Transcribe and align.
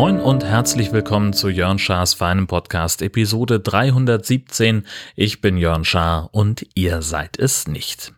Moin 0.00 0.18
und 0.18 0.44
herzlich 0.44 0.92
willkommen 0.92 1.32
zu 1.32 1.48
Jörn 1.50 1.78
Schars 1.78 2.14
feinem 2.14 2.46
Podcast 2.46 3.02
Episode 3.02 3.60
317. 3.60 4.86
Ich 5.14 5.40
bin 5.40 5.58
Jörn 5.58 5.84
Schaar 5.84 6.30
und 6.32 6.66
ihr 6.74 7.02
seid 7.02 7.38
es 7.38 7.68
nicht. 7.68 8.12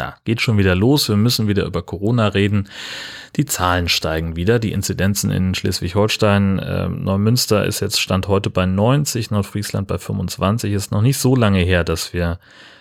Ja, 0.00 0.16
geht 0.24 0.40
schon 0.40 0.56
wieder 0.56 0.74
los. 0.74 1.10
Wir 1.10 1.16
müssen 1.16 1.46
wieder 1.46 1.66
über 1.66 1.82
Corona 1.82 2.28
reden. 2.28 2.70
Die 3.36 3.44
Zahlen 3.44 3.86
steigen 3.86 4.34
wieder. 4.34 4.58
Die 4.58 4.72
Inzidenzen 4.72 5.30
in 5.30 5.54
Schleswig-Holstein, 5.54 6.58
äh, 6.58 6.88
Neumünster 6.88 7.66
ist 7.66 7.80
jetzt 7.80 8.00
Stand 8.00 8.26
heute 8.26 8.48
bei 8.48 8.64
90, 8.64 9.30
Nordfriesland 9.30 9.88
bei 9.88 9.98
25. 9.98 10.72
Ist 10.72 10.90
noch 10.90 11.02
nicht 11.02 11.18
so 11.18 11.36
lange 11.36 11.58
her, 11.58 11.84
dass 11.84 12.14
wir 12.14 12.38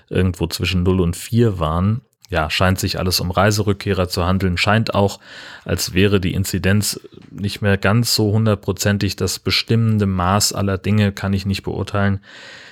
irgendwo 0.08 0.48
zwischen 0.48 0.84
0 0.84 1.02
und 1.02 1.18
4 1.18 1.60
waren 1.60 2.04
ja, 2.30 2.48
scheint 2.52 2.80
sich 2.80 3.00
alles 3.00 3.20
um 3.22 3.32
Reiserückkehrer 3.32 4.08
zu 4.08 4.24
handeln, 4.24 4.56
scheint 4.56 4.94
auch, 4.94 5.20
als 5.66 5.96
wäre 5.96 6.20
die 6.20 6.36
Inzidenz 6.36 7.00
nicht 7.32 7.64
mehr 7.64 7.76
ganz 7.76 8.14
so 8.14 8.32
hundertprozentig 8.32 9.16
das 9.16 9.40
bestimmende 9.40 10.06
Maß 10.06 10.54
aller 10.54 10.78
Dinge, 10.78 11.12
kann 11.12 11.34
ich 11.34 11.48
nicht 11.48 11.64
beurteilen. 11.64 12.20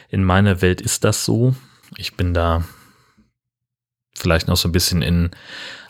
In 0.09 0.23
meiner 0.23 0.61
Welt 0.61 0.79
ist 0.79 1.03
das 1.03 1.25
so. 1.25 1.55
Ich 1.97 2.15
bin 2.15 2.35
da 2.35 2.65
vielleicht 4.17 4.47
noch 4.47 4.57
so 4.57 4.67
ein 4.67 4.73
bisschen 4.73 5.01
in 5.01 5.31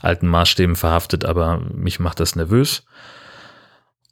alten 0.01 0.27
Maßstäben 0.27 0.75
verhaftet, 0.75 1.25
aber 1.25 1.59
mich 1.73 1.99
macht 1.99 2.19
das 2.19 2.35
nervös. 2.35 2.83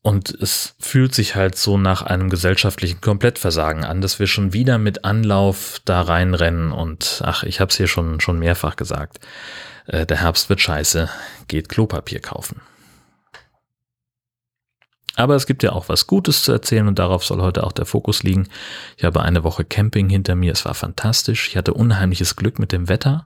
Und 0.01 0.29
es 0.29 0.75
fühlt 0.79 1.15
sich 1.15 1.35
halt 1.35 1.55
so 1.55 1.79
nach 1.79 2.03
einem 2.03 2.29
gesellschaftlichen 2.29 3.01
Komplettversagen 3.01 3.83
an, 3.83 4.01
dass 4.01 4.19
wir 4.19 4.27
schon 4.27 4.53
wieder 4.53 4.77
mit 4.77 5.03
Anlauf 5.03 5.81
da 5.83 6.01
reinrennen 6.01 6.71
und 6.71 7.23
ach, 7.25 7.41
ich 7.41 7.59
habe 7.59 7.71
es 7.71 7.77
hier 7.77 7.87
schon, 7.87 8.19
schon 8.19 8.37
mehrfach 8.37 8.75
gesagt. 8.75 9.19
Äh, 9.87 10.05
der 10.05 10.21
Herbst 10.21 10.47
wird 10.49 10.61
scheiße, 10.61 11.09
geht 11.47 11.69
Klopapier 11.69 12.19
kaufen. 12.19 12.61
Aber 15.15 15.35
es 15.35 15.47
gibt 15.47 15.63
ja 15.63 15.71
auch 15.71 15.89
was 15.89 16.07
Gutes 16.07 16.43
zu 16.43 16.51
erzählen 16.51 16.87
und 16.87 16.99
darauf 16.99 17.25
soll 17.25 17.41
heute 17.41 17.63
auch 17.63 17.71
der 17.71 17.85
Fokus 17.85 18.23
liegen. 18.23 18.47
Ich 18.97 19.05
habe 19.05 19.21
eine 19.21 19.43
Woche 19.43 19.63
Camping 19.63 20.09
hinter 20.09 20.35
mir, 20.35 20.51
es 20.51 20.65
war 20.65 20.73
fantastisch. 20.73 21.47
Ich 21.47 21.57
hatte 21.57 21.73
unheimliches 21.73 22.35
Glück 22.35 22.59
mit 22.59 22.71
dem 22.71 22.89
Wetter. 22.89 23.25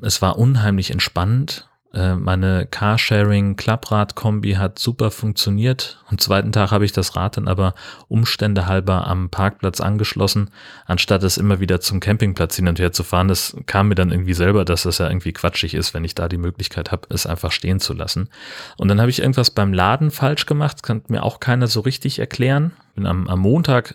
Es 0.00 0.22
war 0.22 0.38
unheimlich 0.38 0.90
entspannend 0.90 1.68
äh, 1.94 2.14
meine 2.14 2.66
Carsharing-Klapprad-Kombi 2.66 4.52
hat 4.54 4.78
super 4.78 5.10
funktioniert. 5.10 6.02
Am 6.06 6.18
zweiten 6.18 6.52
Tag 6.52 6.70
habe 6.70 6.84
ich 6.84 6.92
das 6.92 7.16
Rad 7.16 7.38
dann 7.38 7.48
aber 7.48 7.74
Umstände 8.08 8.66
halber 8.66 9.06
am 9.06 9.30
Parkplatz 9.30 9.80
angeschlossen, 9.80 10.50
anstatt 10.86 11.22
es 11.22 11.38
immer 11.38 11.60
wieder 11.60 11.80
zum 11.80 12.00
Campingplatz 12.00 12.56
hin 12.56 12.68
und 12.68 12.78
her 12.78 12.92
zu 12.92 13.04
fahren. 13.04 13.28
Das 13.28 13.56
kam 13.64 13.88
mir 13.88 13.94
dann 13.94 14.10
irgendwie 14.10 14.34
selber, 14.34 14.66
dass 14.66 14.82
das 14.82 14.98
ja 14.98 15.08
irgendwie 15.08 15.32
quatschig 15.32 15.74
ist, 15.74 15.94
wenn 15.94 16.04
ich 16.04 16.14
da 16.14 16.28
die 16.28 16.36
Möglichkeit 16.36 16.92
habe, 16.92 17.08
es 17.08 17.26
einfach 17.26 17.52
stehen 17.52 17.80
zu 17.80 17.94
lassen. 17.94 18.28
Und 18.76 18.88
dann 18.88 19.00
habe 19.00 19.10
ich 19.10 19.20
irgendwas 19.20 19.50
beim 19.50 19.72
Laden 19.72 20.10
falsch 20.10 20.44
gemacht, 20.44 20.82
kann 20.82 21.02
mir 21.08 21.22
auch 21.22 21.40
keiner 21.40 21.68
so 21.68 21.80
richtig 21.80 22.18
erklären. 22.18 22.72
Bin 22.94 23.06
am, 23.06 23.28
am 23.28 23.40
Montag 23.40 23.94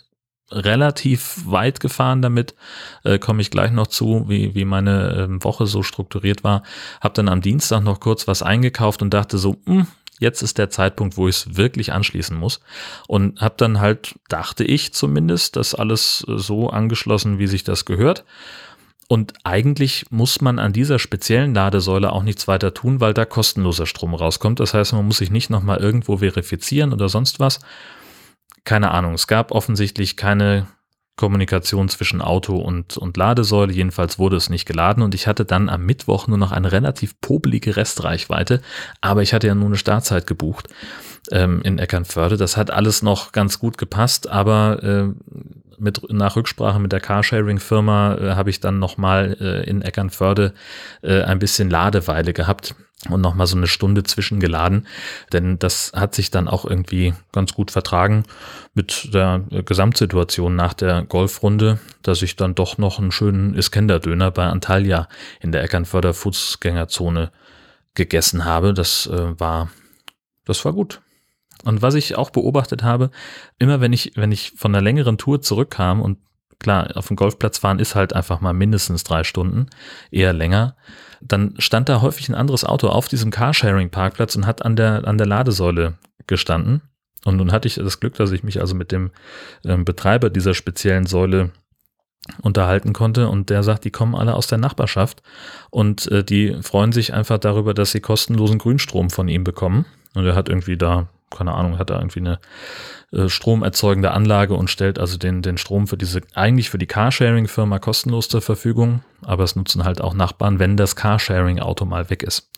relativ 0.52 1.42
weit 1.46 1.80
gefahren 1.80 2.22
damit, 2.22 2.56
äh, 3.04 3.20
komme 3.20 3.42
ich 3.42 3.52
gleich 3.52 3.72
noch 3.72 3.88
zu, 3.88 4.26
wie, 4.28 4.56
wie 4.56 4.66
meine 4.66 5.30
äh, 5.30 5.44
Woche 5.44 5.66
so 5.66 5.84
strukturiert 5.84 6.44
war. 6.44 6.64
Habe 7.02 7.16
dann 7.16 7.30
am 7.30 7.42
Dienstag 7.42 7.84
noch 7.84 8.00
kurz 8.00 8.28
was 8.28 8.44
eingekauft 8.44 9.02
und 9.02 9.14
dachte 9.14 9.38
so, 9.38 9.58
mh, 9.66 9.74
hm, 9.74 9.88
jetzt 10.20 10.42
ist 10.42 10.58
der 10.58 10.70
Zeitpunkt, 10.70 11.18
wo 11.18 11.28
ich 11.28 11.38
es 11.38 11.56
wirklich 11.58 11.92
anschließen 11.94 12.38
muss. 12.38 12.60
Und 13.08 13.42
habe 13.42 13.56
dann 13.58 13.80
halt, 13.80 14.16
dachte 14.30 14.64
ich 14.64 14.94
zumindest, 14.94 15.56
das 15.56 15.76
alles 15.76 16.26
äh, 16.28 16.38
so 16.38 16.70
angeschlossen, 16.70 17.40
wie 17.40 17.48
sich 17.48 17.64
das 17.64 17.86
gehört. 17.86 18.24
Und 19.08 19.34
eigentlich 19.44 20.06
muss 20.10 20.42
man 20.42 20.60
an 20.60 20.74
dieser 20.74 20.98
speziellen 20.98 21.54
Ladesäule 21.54 22.12
auch 22.12 22.24
nichts 22.24 22.48
weiter 22.48 22.74
tun, 22.74 23.00
weil 23.00 23.14
da 23.14 23.26
kostenloser 23.26 23.86
Strom 23.86 24.16
rauskommt. 24.16 24.60
Das 24.60 24.74
heißt, 24.74 24.94
man 24.94 25.06
muss 25.06 25.18
sich 25.18 25.30
nicht 25.30 25.50
nochmal 25.50 25.80
irgendwo 25.80 26.18
verifizieren 26.18 26.94
oder 26.94 27.10
sonst 27.10 27.40
was 27.40 27.60
keine 28.66 28.92
Ahnung, 28.92 29.14
es 29.14 29.28
gab 29.28 29.52
offensichtlich 29.52 30.18
keine 30.18 30.68
Kommunikation 31.16 31.90
zwischen 31.90 32.22
Auto 32.22 32.58
und, 32.58 32.98
und 32.98 33.18
Ladesäule. 33.18 33.72
Jedenfalls 33.72 34.18
wurde 34.18 34.36
es 34.36 34.50
nicht 34.50 34.66
geladen 34.66 35.04
und 35.04 35.14
ich 35.14 35.28
hatte 35.28 35.46
dann 35.46 35.70
am 35.70 35.86
Mittwoch 35.86 36.28
nur 36.28 36.40
noch 36.40 36.52
eine 36.52 36.72
relativ 36.72 37.20
popelige 37.22 37.76
Restreichweite, 37.76 38.62
aber 39.00 39.22
ich 39.22 39.34
hatte 39.34 39.48
ja 39.48 39.54
nur 39.54 39.68
eine 39.68 39.78
Startzeit 39.78 40.26
gebucht 40.26 40.70
ähm, 41.32 41.62
in 41.64 41.78
Eckernförde. 41.78 42.38
Das 42.38 42.58
hat 42.58 42.72
alles 42.72 43.04
noch 43.04 43.32
ganz 43.32 43.60
gut 43.60 43.78
gepasst, 43.78 44.28
aber 44.28 44.82
äh, 44.84 45.10
mit, 45.78 46.12
nach 46.12 46.36
Rücksprache 46.36 46.80
mit 46.80 46.92
der 46.92 47.00
Carsharing-Firma 47.00 48.16
äh, 48.16 48.36
habe 48.36 48.50
ich 48.50 48.60
dann 48.60 48.80
nochmal 48.80 49.38
äh, 49.40 49.70
in 49.70 49.84
Eckernförde 49.84 50.54
äh, 51.04 51.22
ein 51.22 51.38
bisschen 51.38 51.70
Ladeweile 51.70 52.34
gehabt 52.34 52.76
und 53.10 53.22
nochmal 53.22 53.48
so 53.48 53.58
eine 53.58 53.68
Stunde 53.68 54.04
zwischengeladen, 54.04 54.88
denn 55.32 55.60
das 55.60 55.92
hat 55.94 56.16
sich 56.16 56.32
dann 56.32 56.48
auch 56.48 56.66
irgendwie 56.66 57.14
ganz 57.32 57.54
gut 57.54 57.72
vertragen 57.72 58.24
mit 58.74 59.14
der 59.14 59.44
Gesamtsituation 59.66 60.56
nach 60.56 60.74
der 60.74 61.04
Golfrunde, 61.04 61.80
dass 62.02 62.22
ich 62.22 62.36
dann 62.36 62.56
doch 62.56 62.78
noch 62.78 63.00
einen 63.00 63.12
schönen 63.12 63.56
Iskender-Döner 63.56 64.32
bei 64.32 64.46
Antalya 64.46 65.08
in 65.42 65.52
der 65.52 65.64
Eckernförder 65.64 66.14
Fußgängerzone 66.14 67.32
gegessen 67.96 68.46
habe. 68.46 68.74
Das 68.74 69.08
äh, 69.08 69.40
war, 69.40 69.70
das 70.46 70.64
war 70.66 70.74
gut. 70.74 71.02
Und 71.64 71.82
was 71.82 71.94
ich 71.96 72.16
auch 72.16 72.30
beobachtet 72.30 72.84
habe, 72.84 73.10
immer 73.60 73.80
wenn 73.80 73.94
ich, 73.94 74.14
wenn 74.16 74.32
ich 74.32 74.54
von 74.56 74.74
einer 74.74 74.82
längeren 74.82 75.18
Tour 75.18 75.42
zurückkam 75.42 76.02
und 76.02 76.18
klar, 76.60 76.90
auf 76.96 77.08
dem 77.08 77.16
Golfplatz 77.16 77.60
fahren 77.60 77.80
ist 77.80 77.96
halt 77.96 78.14
einfach 78.14 78.42
mal 78.42 78.54
mindestens 78.54 79.04
drei 79.04 79.24
Stunden, 79.24 79.68
eher 80.12 80.34
länger, 80.34 80.76
dann 81.28 81.56
stand 81.58 81.90
da 81.90 82.02
häufig 82.02 82.30
ein 82.30 82.36
anderes 82.36 82.64
Auto 82.64 82.88
auf 82.88 83.08
diesem 83.08 83.32
Carsharing-Parkplatz 83.32 84.36
und 84.36 84.46
hat 84.46 84.64
an 84.64 84.76
der, 84.76 85.08
an 85.08 85.18
der 85.18 85.28
Ladesäule 85.28 85.98
gestanden. 86.28 86.82
Und 87.26 87.38
nun 87.38 87.52
hatte 87.52 87.68
ich 87.68 87.76
das 87.76 88.00
Glück, 88.00 88.16
dass 88.16 88.32
ich 88.32 88.44
mich 88.44 88.60
also 88.60 88.76
mit 88.76 88.92
dem 88.92 89.12
ähm, 89.64 89.86
Betreiber 89.86 90.30
dieser 90.30 90.54
speziellen 90.54 91.06
Säule 91.06 91.52
unterhalten 92.42 92.94
konnte 92.94 93.28
und 93.28 93.50
der 93.50 93.64
sagt, 93.64 93.84
die 93.84 93.92
kommen 93.92 94.16
alle 94.16 94.36
aus 94.36 94.48
der 94.48 94.58
Nachbarschaft 94.58 95.22
und 95.70 96.10
äh, 96.12 96.24
die 96.24 96.58
freuen 96.62 96.92
sich 96.92 97.14
einfach 97.14 97.38
darüber, 97.38 97.74
dass 97.74 97.92
sie 97.92 98.00
kostenlosen 98.00 98.60
Grünstrom 98.60 99.10
von 99.10 99.28
ihm 99.28 99.44
bekommen. 99.44 99.86
Und 100.16 100.26
er 100.26 100.36
hat 100.36 100.48
irgendwie 100.48 100.78
da 100.78 101.10
keine 101.38 101.54
Ahnung, 101.54 101.78
hat 101.78 101.90
da 101.90 101.98
irgendwie 101.98 102.20
eine 102.20 102.40
äh, 103.12 103.30
stromerzeugende 103.30 104.12
Anlage 104.12 104.56
und 104.56 104.70
stellt 104.70 105.00
also 105.00 105.18
den, 105.18 105.42
den 105.42 105.58
Strom 105.58 105.88
für 105.88 105.98
diese, 105.98 106.22
eigentlich 106.34 106.70
für 106.70 106.78
die 106.78 106.88
Carsharing-Firma 106.88 107.80
kostenlos 107.80 108.28
zur 108.28 108.42
Verfügung, 108.42 109.04
aber 109.22 109.44
es 109.44 109.56
nutzen 109.56 109.84
halt 109.84 110.02
auch 110.02 110.14
Nachbarn, 110.14 110.60
wenn 110.60 110.78
das 110.78 110.96
Carsharing-Auto 110.96 111.86
mal 111.86 112.10
weg 112.10 112.24
ist. 112.24 112.50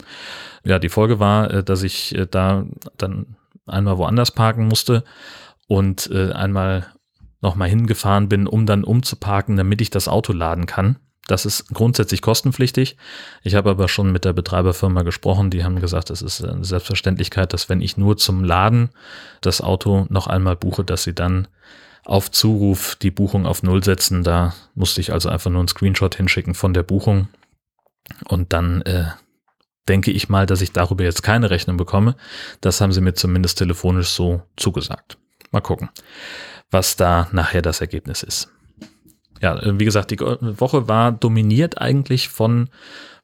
Ja, 0.64 0.80
die 0.80 0.90
Folge 0.90 1.20
war, 1.20 1.52
äh, 1.52 1.64
dass 1.64 1.84
ich 1.84 2.16
äh, 2.16 2.28
da 2.30 2.66
dann 2.98 3.36
einmal 3.66 3.98
woanders 3.98 4.32
parken 4.32 4.68
musste 4.68 5.04
und 5.68 6.10
äh, 6.12 6.32
einmal 6.32 6.88
nochmal 7.42 7.70
hingefahren 7.70 8.30
bin, 8.30 8.48
um 8.48 8.66
dann 8.66 8.84
umzuparken, 8.84 9.56
damit 9.56 9.82
ich 9.82 9.90
das 9.90 10.08
Auto 10.08 10.34
laden 10.34 10.66
kann. 10.66 10.98
Das 11.28 11.46
ist 11.46 11.74
grundsätzlich 11.74 12.22
kostenpflichtig. 12.22 12.98
Ich 13.42 13.56
habe 13.56 13.72
aber 13.72 13.88
schon 13.88 14.12
mit 14.12 14.26
der 14.26 14.34
Betreiberfirma 14.34 15.02
gesprochen. 15.02 15.50
Die 15.50 15.64
haben 15.64 15.80
gesagt, 15.82 16.12
es 16.12 16.22
ist 16.22 16.44
eine 16.44 16.64
Selbstverständlichkeit, 16.64 17.52
dass 17.52 17.68
wenn 17.68 17.82
ich 17.82 17.98
nur 17.98 18.18
zum 18.18 18.44
Laden 18.44 18.90
das 19.42 19.62
Auto 19.62 20.06
noch 20.10 20.28
einmal 20.28 20.56
buche, 20.56 20.84
dass 20.84 21.04
sie 21.04 21.14
dann 21.14 21.48
auf 22.04 22.30
Zuruf 22.30 22.96
die 22.96 23.10
Buchung 23.10 23.48
auf 23.48 23.64
Null 23.64 23.84
setzen. 23.84 24.24
Da 24.24 24.54
musste 24.76 25.02
ich 25.02 25.12
also 25.12 25.30
einfach 25.30 25.50
nur 25.50 25.60
einen 25.60 25.68
Screenshot 25.68 26.14
hinschicken 26.14 26.54
von 26.54 26.76
der 26.76 26.84
Buchung. 26.84 27.28
Und 28.26 28.54
dann 28.54 28.84
äh, 28.84 29.06
denke 29.88 30.12
ich 30.12 30.30
mal, 30.30 30.46
dass 30.46 30.62
ich 30.62 30.74
darüber 30.74 31.04
jetzt 31.04 31.24
keine 31.24 31.50
Rechnung 31.50 31.78
bekomme. 31.78 32.16
Das 32.62 32.82
haben 32.82 32.92
sie 32.92 33.02
mir 33.02 33.16
zumindest 33.16 33.58
telefonisch 33.58 34.10
so 34.10 34.44
zugesagt. 34.58 35.18
Mal 35.50 35.62
gucken, 35.62 35.90
was 36.70 36.96
da 36.96 37.28
nachher 37.32 37.64
das 37.64 37.82
Ergebnis 37.82 38.22
ist 38.22 38.55
ja, 39.42 39.58
äh, 39.58 39.80
wie 39.80 39.86
gesagt, 39.86 40.12
die 40.12 40.20
Woche 40.20 40.88
war 40.88 41.12
dominiert 41.12 41.80
eigentlich 41.80 42.30
von, 42.30 42.70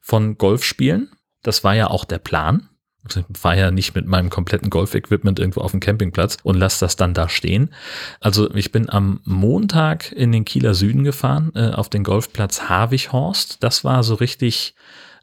von 0.00 0.38
Golfspielen. 0.38 1.10
Das 1.42 1.64
war 1.64 1.74
ja 1.74 1.88
auch 1.88 2.04
der 2.04 2.18
Plan. 2.18 2.68
Ich 3.08 3.24
war 3.42 3.56
ja 3.56 3.72
nicht 3.72 3.96
mit 3.96 4.06
meinem 4.06 4.30
kompletten 4.30 4.70
Golf-Equipment 4.70 5.40
irgendwo 5.40 5.60
auf 5.60 5.72
dem 5.72 5.80
Campingplatz 5.80 6.38
und 6.44 6.56
lass 6.56 6.78
das 6.78 6.94
dann 6.94 7.14
da 7.14 7.28
stehen. 7.28 7.74
Also 8.20 8.54
ich 8.54 8.70
bin 8.70 8.88
am 8.88 9.20
Montag 9.24 10.12
in 10.12 10.30
den 10.30 10.44
Kieler 10.44 10.74
Süden 10.74 11.02
gefahren, 11.02 11.50
äh, 11.56 11.70
auf 11.70 11.88
den 11.88 12.04
Golfplatz 12.04 12.68
Havichhorst. 12.68 13.62
Das 13.62 13.82
war 13.82 14.04
so 14.04 14.14
richtig 14.14 14.76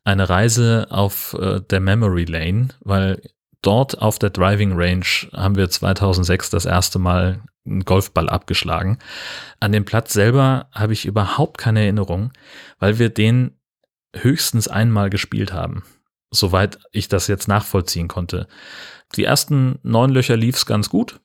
eine 0.04 0.28
Reise 0.28 0.88
auf 0.90 1.38
äh, 1.40 1.62
der 1.62 1.80
Memory 1.80 2.26
Lane, 2.26 2.70
weil 2.82 3.22
dort 3.62 4.02
auf 4.02 4.20
der 4.20 4.30
Driving 4.30 4.74
Range 4.74 5.06
haben 5.34 5.56
wir 5.56 5.70
2006 5.70 6.50
das 6.50 6.66
erste 6.66 7.00
Mal 7.00 7.42
einen 7.70 7.86
Golfball 7.86 8.30
abgeschlagen. 8.30 9.00
An 9.60 9.72
dem 9.72 9.86
Platz 9.86 10.14
selber 10.14 10.68
habe 10.72 10.94
ich 10.94 11.06
überhaupt 11.06 11.58
keine 11.58 11.82
Erinnerung, 11.82 12.32
weil 12.80 13.00
wir 13.00 13.10
den 13.10 13.60
höchstens 14.16 14.68
einmal 14.68 15.10
gespielt 15.10 15.54
haben, 15.54 15.84
soweit 16.32 16.80
ich 16.92 17.08
das 17.08 17.28
jetzt 17.28 17.48
nachvollziehen 17.48 18.08
konnte. 18.08 18.48
Die 19.16 19.24
ersten 19.24 19.80
neun 19.84 20.12
Löcher 20.12 20.38
lief 20.38 20.56
es 20.56 20.66
ganz 20.66 20.90
gut, 20.90 21.20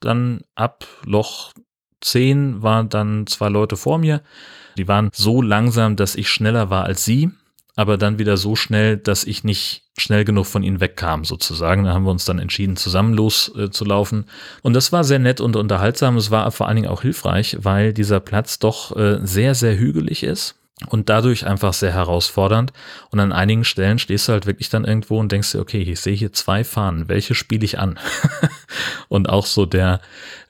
dann 0.00 0.42
ab 0.54 0.86
Loch 1.04 1.52
zehn 2.00 2.62
waren 2.62 2.88
dann 2.88 3.26
zwei 3.26 3.48
Leute 3.48 3.76
vor 3.76 3.98
mir. 3.98 4.22
Die 4.76 4.88
waren 4.88 5.10
so 5.12 5.42
langsam, 5.42 5.96
dass 5.96 6.14
ich 6.14 6.30
schneller 6.30 6.70
war 6.70 6.84
als 6.84 7.04
sie, 7.04 7.30
aber 7.78 7.96
dann 7.96 8.18
wieder 8.18 8.36
so 8.36 8.56
schnell, 8.56 8.96
dass 8.96 9.22
ich 9.22 9.44
nicht 9.44 9.84
schnell 9.96 10.24
genug 10.24 10.46
von 10.46 10.64
ihnen 10.64 10.80
wegkam, 10.80 11.24
sozusagen. 11.24 11.84
Da 11.84 11.94
haben 11.94 12.02
wir 12.02 12.10
uns 12.10 12.24
dann 12.24 12.40
entschieden, 12.40 12.76
zusammen 12.76 13.14
loszulaufen. 13.14 14.24
Äh, 14.24 14.60
und 14.62 14.74
das 14.74 14.90
war 14.90 15.04
sehr 15.04 15.20
nett 15.20 15.40
und 15.40 15.54
unterhaltsam. 15.54 16.16
Es 16.16 16.32
war 16.32 16.50
vor 16.50 16.66
allen 16.66 16.74
Dingen 16.74 16.88
auch 16.88 17.02
hilfreich, 17.02 17.56
weil 17.60 17.92
dieser 17.92 18.18
Platz 18.18 18.58
doch 18.58 18.96
äh, 18.96 19.20
sehr, 19.22 19.54
sehr 19.54 19.78
hügelig 19.78 20.24
ist 20.24 20.56
und 20.88 21.08
dadurch 21.08 21.46
einfach 21.46 21.72
sehr 21.72 21.92
herausfordernd. 21.92 22.72
Und 23.10 23.20
an 23.20 23.30
einigen 23.30 23.62
Stellen 23.62 24.00
stehst 24.00 24.26
du 24.26 24.32
halt 24.32 24.46
wirklich 24.46 24.70
dann 24.70 24.84
irgendwo 24.84 25.20
und 25.20 25.30
denkst 25.30 25.52
dir, 25.52 25.60
okay, 25.60 25.80
ich 25.80 26.00
sehe 26.00 26.16
hier 26.16 26.32
zwei 26.32 26.64
Fahnen, 26.64 27.08
welche 27.08 27.36
spiele 27.36 27.64
ich 27.64 27.78
an? 27.78 27.96
und 29.08 29.28
auch 29.28 29.46
so 29.46 29.66
der, 29.66 30.00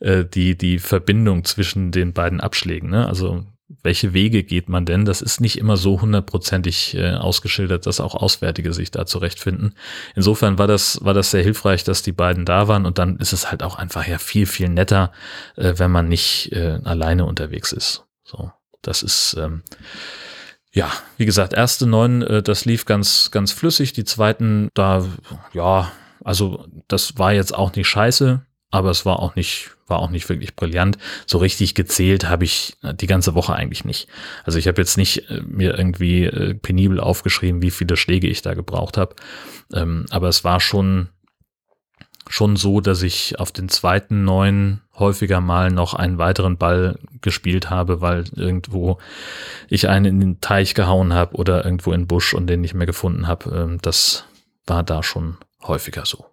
äh, 0.00 0.24
die, 0.24 0.56
die 0.56 0.78
Verbindung 0.78 1.44
zwischen 1.44 1.92
den 1.92 2.14
beiden 2.14 2.40
Abschlägen, 2.40 2.88
ne? 2.88 3.06
Also 3.06 3.44
welche 3.82 4.14
Wege 4.14 4.44
geht 4.44 4.68
man 4.68 4.86
denn? 4.86 5.04
Das 5.04 5.20
ist 5.20 5.40
nicht 5.40 5.58
immer 5.58 5.76
so 5.76 6.00
hundertprozentig 6.00 6.94
äh, 6.96 7.12
ausgeschildert, 7.12 7.86
dass 7.86 8.00
auch 8.00 8.14
Auswärtige 8.14 8.72
sich 8.72 8.90
da 8.90 9.04
zurechtfinden. 9.04 9.74
Insofern 10.14 10.58
war 10.58 10.66
das, 10.66 11.04
war 11.04 11.14
das 11.14 11.30
sehr 11.30 11.42
hilfreich, 11.42 11.84
dass 11.84 12.02
die 12.02 12.12
beiden 12.12 12.46
da 12.46 12.68
waren 12.68 12.86
und 12.86 12.98
dann 12.98 13.18
ist 13.18 13.32
es 13.32 13.50
halt 13.50 13.62
auch 13.62 13.76
einfach 13.76 14.06
ja 14.06 14.18
viel, 14.18 14.46
viel 14.46 14.68
netter, 14.68 15.12
äh, 15.56 15.74
wenn 15.76 15.90
man 15.90 16.08
nicht 16.08 16.52
äh, 16.52 16.80
alleine 16.84 17.26
unterwegs 17.26 17.72
ist. 17.72 18.06
So. 18.24 18.50
Das 18.82 19.02
ist, 19.02 19.36
ähm, 19.38 19.62
ja, 20.72 20.90
wie 21.16 21.26
gesagt, 21.26 21.52
erste 21.52 21.86
neun, 21.86 22.22
äh, 22.22 22.42
das 22.42 22.64
lief 22.64 22.84
ganz, 22.84 23.30
ganz 23.30 23.52
flüssig. 23.52 23.92
Die 23.92 24.04
zweiten, 24.04 24.70
da, 24.74 25.04
ja, 25.52 25.92
also 26.24 26.66
das 26.88 27.18
war 27.18 27.32
jetzt 27.32 27.54
auch 27.54 27.74
nicht 27.74 27.88
scheiße, 27.88 28.46
aber 28.70 28.90
es 28.90 29.06
war 29.06 29.20
auch 29.20 29.34
nicht, 29.34 29.70
war 29.86 29.98
auch 30.00 30.10
nicht 30.10 30.28
wirklich 30.28 30.54
brillant. 30.54 30.98
So 31.26 31.38
richtig 31.38 31.74
gezählt 31.74 32.28
habe 32.28 32.44
ich 32.44 32.76
die 32.82 33.06
ganze 33.06 33.34
Woche 33.34 33.54
eigentlich 33.54 33.84
nicht. 33.84 34.08
Also 34.44 34.58
ich 34.58 34.68
habe 34.68 34.80
jetzt 34.80 34.98
nicht 34.98 35.30
äh, 35.30 35.42
mir 35.46 35.78
irgendwie 35.78 36.24
äh, 36.24 36.54
penibel 36.54 37.00
aufgeschrieben, 37.00 37.62
wie 37.62 37.70
viele 37.70 37.96
Schläge 37.96 38.28
ich 38.28 38.42
da 38.42 38.54
gebraucht 38.54 38.98
habe. 38.98 39.16
Ähm, 39.72 40.04
aber 40.10 40.28
es 40.28 40.44
war 40.44 40.60
schon, 40.60 41.08
schon 42.28 42.56
so, 42.56 42.80
dass 42.80 43.02
ich 43.02 43.38
auf 43.38 43.52
den 43.52 43.70
zweiten 43.70 44.24
neun 44.24 44.82
häufiger 44.98 45.40
mal 45.40 45.70
noch 45.70 45.94
einen 45.94 46.18
weiteren 46.18 46.58
Ball 46.58 46.98
gespielt 47.22 47.70
habe, 47.70 48.02
weil 48.02 48.24
irgendwo 48.36 48.98
ich 49.68 49.88
einen 49.88 50.04
in 50.04 50.20
den 50.20 50.40
Teich 50.40 50.74
gehauen 50.74 51.14
habe 51.14 51.36
oder 51.36 51.64
irgendwo 51.64 51.92
in 51.92 52.02
den 52.02 52.06
Busch 52.06 52.34
und 52.34 52.48
den 52.48 52.60
nicht 52.60 52.74
mehr 52.74 52.86
gefunden 52.86 53.26
habe. 53.26 53.50
Ähm, 53.56 53.78
das 53.80 54.24
war 54.66 54.82
da 54.82 55.02
schon 55.02 55.38
häufiger 55.62 56.04
so. 56.04 56.26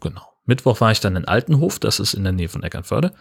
Genau. 0.00 0.29
Mittwoch 0.50 0.80
war 0.80 0.90
ich 0.90 1.00
dann 1.00 1.16
in 1.16 1.24
Altenhof, 1.24 1.78
das 1.78 2.00
ist 2.00 2.14
in 2.14 2.24
der 2.24 2.32
Nähe 2.32 2.48
von 2.48 2.62
Eckernförde. 2.62 3.12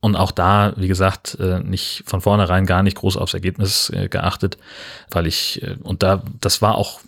Und 0.00 0.16
auch 0.16 0.30
da, 0.30 0.72
wie 0.76 0.88
gesagt, 0.88 1.36
äh, 1.38 1.60
nicht 1.60 2.04
von 2.06 2.20
vornherein 2.20 2.64
gar 2.64 2.82
nicht 2.82 2.96
groß 2.96 3.16
aufs 3.16 3.34
Ergebnis 3.34 3.90
äh, 3.90 4.08
geachtet, 4.08 4.56
weil 5.10 5.26
ich, 5.26 5.62
äh, 5.62 5.76
und 5.82 6.02
da, 6.02 6.22
das 6.40 6.62
war 6.62 6.76
auch 6.76 7.00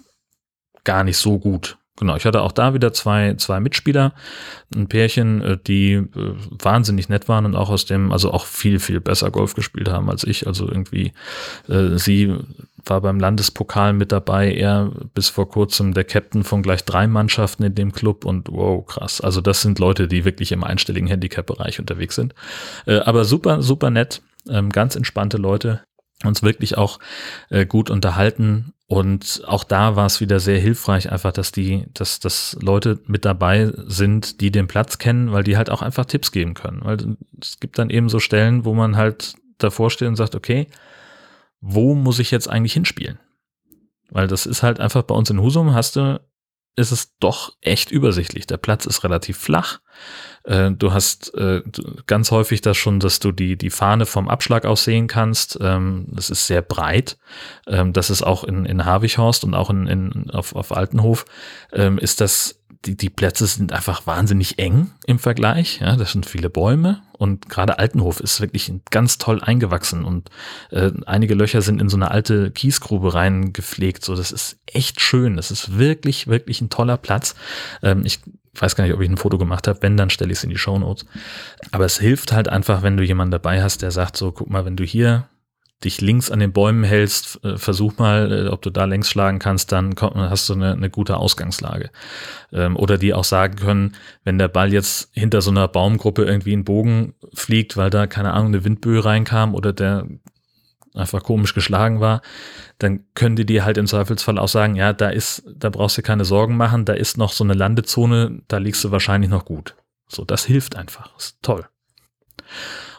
gar 0.85 1.05
nicht 1.05 1.17
so 1.17 1.39
gut. 1.39 1.79
Genau, 1.97 2.17
ich 2.17 2.25
hatte 2.25 2.43
auch 2.43 2.53
da 2.53 2.75
wieder 2.75 2.93
zwei, 2.93 3.35
zwei 3.35 3.61
Mitspieler, 3.61 4.13
ein 4.75 4.89
Pärchen, 4.89 5.61
die 5.67 6.03
wahnsinnig 6.15 7.09
nett 7.09 7.29
waren 7.29 7.45
und 7.45 7.55
auch 7.55 7.69
aus 7.69 7.85
dem, 7.85 8.11
also 8.11 8.33
auch 8.33 8.47
viel, 8.47 8.81
viel 8.81 8.99
besser 8.99 9.31
Golf 9.31 9.55
gespielt 9.55 9.89
haben 9.89 10.11
als 10.11 10.25
ich. 10.25 10.47
Also 10.47 10.67
irgendwie, 10.67 11.13
äh, 11.69 11.99
sie 11.99 12.35
war 12.85 13.01
beim 13.01 13.21
Landespokal 13.21 13.93
mit 13.93 14.13
dabei, 14.13 14.53
er 14.53 14.91
bis 15.15 15.29
vor 15.29 15.49
kurzem 15.49 15.95
der 15.95 16.05
Captain 16.05 16.45
von 16.45 16.63
gleich 16.63 16.85
drei 16.85 17.07
Mannschaften 17.07 17.63
in 17.65 17.75
dem 17.75 17.93
Club 17.93 18.25
und 18.25 18.49
wow, 18.51 18.85
krass. 18.85 19.21
Also 19.21 19.41
das 19.41 19.63
sind 19.63 19.79
Leute, 19.79 20.09
die 20.09 20.25
wirklich 20.25 20.53
im 20.53 20.65
einstelligen 20.65 21.09
Handicap-Bereich 21.09 21.79
unterwegs 21.79 22.15
sind. 22.15 22.35
Äh, 22.87 22.99
aber 22.99 23.25
super, 23.25 23.63
super 23.63 23.91
nett, 23.91 24.23
ähm, 24.49 24.71
ganz 24.71 24.97
entspannte 24.97 25.37
Leute, 25.37 25.83
uns 26.25 26.43
wirklich 26.43 26.79
auch 26.79 26.99
äh, 27.51 27.67
gut 27.67 27.91
unterhalten 27.91 28.73
und 28.93 29.43
auch 29.47 29.65
da 29.65 29.97
war 29.97 30.05
es 30.05 30.21
wieder 30.21 30.39
sehr 30.39 30.59
hilfreich, 30.59 31.11
einfach, 31.11 31.33
dass 31.33 31.51
die, 31.51 31.87
dass, 31.95 32.21
dass 32.21 32.59
Leute 32.61 32.99
mit 33.07 33.25
dabei 33.25 33.73
sind, 33.87 34.43
die 34.43 34.51
den 34.51 34.69
Platz 34.69 34.99
kennen, 34.99 35.33
weil 35.33 35.45
die 35.45 35.57
halt 35.57 35.71
auch 35.71 35.81
einfach 35.81 36.05
Tipps 36.05 36.31
geben 36.31 36.53
können. 36.53 36.83
Weil 36.85 37.17
es 37.41 37.59
gibt 37.59 37.79
dann 37.79 37.89
eben 37.89 38.11
so 38.11 38.19
Stellen, 38.19 38.67
wo 38.67 38.75
man 38.75 38.99
halt 38.99 39.37
davor 39.57 39.91
steht 39.91 40.09
und 40.09 40.17
sagt, 40.17 40.35
okay, 40.35 40.67
wo 41.63 41.95
muss 41.95 42.19
ich 42.19 42.31
jetzt 42.31 42.51
eigentlich 42.51 42.75
hinspielen? 42.75 43.19
Weil 44.11 44.27
das 44.27 44.45
ist 44.45 44.63
halt 44.63 44.79
einfach 44.79 45.05
bei 45.05 45.15
uns 45.15 45.31
in 45.31 45.41
Husum 45.41 45.73
hast 45.73 45.97
du 45.97 46.21
ist 46.75 46.91
es 46.91 47.19
doch 47.19 47.53
echt 47.61 47.91
übersichtlich. 47.91 48.47
Der 48.47 48.57
Platz 48.57 48.87
ist 48.87 49.05
relativ 49.05 49.37
flach. 49.37 49.81
Äh, 50.45 50.71
du 50.71 50.93
hast 50.93 51.35
äh, 51.35 51.63
ganz 52.07 52.31
häufig 52.31 52.63
das 52.63 52.79
schon, 52.79 52.99
dass 52.99 53.21
du 53.21 53.31
die, 53.31 53.59
die 53.59 53.69
Fahne 53.69 54.07
vom 54.07 54.29
Abschlag 54.29 54.65
aus 54.65 54.85
sehen 54.85 55.07
kannst. 55.07 55.59
Ähm, 55.61 56.07
das 56.11 56.31
ist 56.31 56.47
sehr 56.47 56.63
breit. 56.63 57.19
Ähm, 57.67 57.93
das 57.93 58.09
ist 58.09 58.23
auch 58.23 58.43
in, 58.45 58.65
in 58.65 58.87
Havichhorst 58.87 59.45
und 59.45 59.55
auch 59.55 59.69
in, 59.69 59.87
in, 59.87 60.31
auf, 60.31 60.55
auf 60.55 60.75
Altenhof 60.75 61.27
ähm, 61.73 61.99
ist 61.99 62.21
das 62.21 62.59
die, 62.85 62.97
die 62.97 63.11
Plätze 63.11 63.47
sind 63.47 63.73
einfach 63.73 64.09
wahnsinnig 64.09 64.59
eng 64.59 64.91
im 65.07 65.21
Vergleich. 65.21 65.79
Ja, 65.81 65.95
das 65.95 66.13
sind 66.13 66.27
viele 66.27 66.51
Bäume 66.51 67.03
und 67.23 67.49
gerade 67.49 67.79
Altenhof 67.79 68.19
ist 68.19 68.41
wirklich 68.41 68.73
ganz 68.91 69.17
toll 69.17 69.41
eingewachsen 69.41 70.05
und 70.05 70.29
äh, 70.73 70.91
einige 71.07 71.35
Löcher 71.35 71.63
sind 71.63 71.81
in 71.81 71.89
so 71.89 71.97
eine 71.97 72.11
alte 72.11 72.51
Kiesgrube 72.51 73.15
reingepflegt. 73.15 74.05
So, 74.05 74.17
das 74.17 74.33
ist 74.33 74.59
echt 74.67 75.01
schön. 75.01 75.37
Das 75.37 75.53
ist 75.53 75.79
wirklich, 75.79 76.27
wirklich 76.27 76.61
ein 76.61 76.69
toller 76.69 76.97
Platz. 76.97 77.37
Ähm, 77.81 78.03
ich 78.05 78.19
weiß 78.57 78.75
gar 78.75 78.83
nicht, 78.83 78.93
ob 78.93 79.01
ich 79.01 79.09
ein 79.09 79.19
Foto 79.19 79.39
gemacht 79.39 79.69
habe. 79.69 79.81
Wenn, 79.83 79.97
dann 79.97 80.11
stelle 80.11 80.33
ich 80.33 80.39
es 80.39 80.43
in 80.43 80.51
die 80.51 80.59
Show. 80.59 80.97
Aber 81.71 81.85
es 81.85 82.01
hilft 82.01 82.33
halt 82.33 82.49
einfach, 82.49 82.83
wenn 82.83 82.97
du 82.97 83.05
jemanden 83.05 83.31
dabei 83.31 83.63
hast, 83.63 83.83
der 83.83 83.93
sagt 83.93 84.17
so, 84.17 84.33
guck 84.33 84.51
mal, 84.51 84.65
wenn 84.65 84.75
du 84.75 84.83
hier 84.83 85.29
dich 85.85 86.01
links 86.01 86.31
an 86.31 86.39
den 86.39 86.53
Bäumen 86.53 86.85
hältst, 86.85 87.45
äh, 87.45 87.57
versuch 87.57 87.99
mal, 87.99 88.47
äh, 88.47 88.49
ob 88.49 88.63
du 88.63 88.71
da 88.71 88.85
längs 88.85 89.11
schlagen 89.11 89.39
kannst, 89.39 89.73
dann 89.73 89.95
hast 90.01 90.49
du 90.49 90.55
eine, 90.55 90.73
eine 90.73 90.91
gute 90.91 91.17
Ausgangslage. 91.17 91.91
Ähm, 92.53 92.77
oder 92.77 92.99
die 92.99 93.15
auch 93.15 93.25
sagen 93.25 93.57
können, 93.57 93.97
wenn 94.25 94.39
der 94.39 94.49
Ball 94.49 94.73
jetzt 94.73 95.11
hinter 95.13 95.43
so 95.43 95.51
einer 95.51 95.69
Baumgruppe 95.69 96.25
irgendwie 96.25 96.53
in 96.53 96.65
Bogen 96.65 97.15
fliegt, 97.35 97.77
weil 97.77 97.91
da, 97.91 98.07
keine 98.07 98.33
Ahnung, 98.33 98.49
eine 98.49 98.65
Windböe 98.65 99.05
reinkam 99.05 99.55
oder 99.55 99.73
der 99.73 100.07
einfach 100.95 101.23
komisch 101.23 101.55
geschlagen 101.55 102.01
war, 102.01 102.21
dann 102.79 103.05
können 103.15 103.37
die 103.37 103.47
dir 103.47 103.65
halt 103.65 103.79
im 103.79 103.87
Zweifelsfall 103.87 104.39
auch 104.39 104.49
sagen, 104.49 104.75
ja, 104.77 104.93
da 104.93 105.09
ist, 105.09 105.43
da 105.57 105.71
brauchst 105.71 105.97
du 105.99 106.03
keine 106.03 106.25
Sorgen 106.25 106.57
machen, 106.57 106.85
da 106.85 106.93
ist 106.93 107.17
noch 107.17 107.33
so 107.33 107.45
eine 107.45 107.55
Landezone, 107.55 108.43
da 108.49 108.59
liegst 108.59 108.85
du 108.85 108.91
wahrscheinlich 108.91 109.31
noch 109.31 109.45
gut. 109.45 109.75
So, 110.09 110.25
das 110.25 110.45
hilft 110.45 110.77
einfach. 110.77 111.17
Ist 111.17 111.39
toll. 111.43 111.67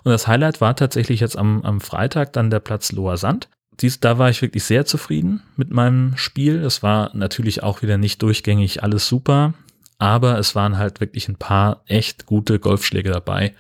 Und 0.04 0.12
das 0.12 0.28
Highlight 0.28 0.62
war 0.62 0.76
tatsächlich 0.76 1.20
jetzt 1.20 1.38
am, 1.38 1.64
am 1.64 1.82
Freitag 1.82 2.34
dann 2.34 2.50
der 2.50 2.60
Platz 2.60 2.92
Loher 2.92 3.18
Sand. 3.18 3.50
Dies, 3.80 4.00
da 4.00 4.18
war 4.18 4.30
ich 4.30 4.42
wirklich 4.42 4.64
sehr 4.64 4.86
zufrieden 4.86 5.42
mit 5.56 5.72
meinem 5.72 6.16
Spiel. 6.16 6.64
Es 6.64 6.84
war 6.84 7.12
natürlich 7.14 7.64
auch 7.64 7.82
wieder 7.82 7.98
nicht 7.98 8.22
durchgängig 8.22 8.84
alles 8.84 9.08
super, 9.08 9.54
aber 9.98 10.38
es 10.38 10.54
waren 10.56 10.78
halt 10.78 11.00
wirklich 11.00 11.28
ein 11.28 11.38
paar 11.38 11.82
echt 11.88 12.26
gute 12.26 12.60
Golfschläge 12.60 13.12
dabei. 13.12 13.56